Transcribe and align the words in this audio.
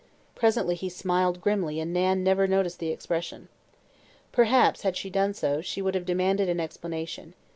Presently 0.33 0.73
he 0.73 0.89
smiled 0.89 1.41
grimly 1.41 1.79
and 1.79 1.93
Nan 1.93 2.23
never 2.23 2.47
noticed 2.47 2.79
the 2.79 2.89
expression. 2.89 3.49
Perhaps, 4.31 4.81
had 4.81 4.97
she 4.97 5.11
done 5.11 5.35
so, 5.35 5.61
she 5.61 5.79
would 5.79 5.93
have 5.93 6.05
demanded 6.07 6.49
an 6.49 6.59
explanation. 6.59 7.35